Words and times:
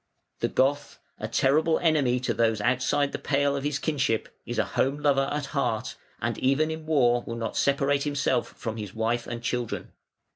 The 0.39 0.47
Goth, 0.47 0.97
a 1.19 1.27
terrible 1.27 1.77
enemy 1.77 2.19
to 2.21 2.33
those 2.33 2.59
outside 2.59 3.11
the 3.11 3.19
pale 3.19 3.55
of 3.55 3.63
his 3.63 3.77
kinship, 3.77 4.29
is 4.47 4.57
a 4.57 4.65
home 4.73 4.97
lover 4.99 5.29
at 5.31 5.45
heart, 5.53 5.95
and 6.19 6.39
even 6.39 6.71
in 6.71 6.87
war 6.87 7.23
will 7.27 7.35
not 7.35 7.55
separate 7.55 8.01
himself 8.01 8.47
from 8.57 8.77
his 8.77 8.95
wife 8.95 9.27
and 9.27 9.43
children. 9.43 9.91